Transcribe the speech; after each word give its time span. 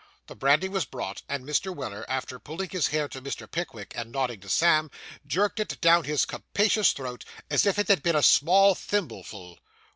The 0.25 0.35
brandy 0.35 0.67
was 0.67 0.85
brought; 0.85 1.21
and 1.29 1.45
Mr. 1.45 1.71
Weller, 1.75 2.05
after 2.09 2.39
pulling 2.39 2.69
his 2.69 2.87
hair 2.87 3.07
to 3.09 3.21
Mr. 3.21 3.45
Pickwick, 3.45 3.93
and 3.95 4.11
nodding 4.11 4.39
to 4.39 4.49
Sam, 4.49 4.89
jerked 5.27 5.59
it 5.59 5.79
down 5.79 6.05
his 6.05 6.25
capacious 6.25 6.91
throat 6.91 7.23
as 7.51 7.67
if 7.67 7.77
it 7.77 7.87
had 7.87 8.01
been 8.01 8.15
a 8.15 8.23
small 8.23 8.73
thimbleful. 8.73 9.59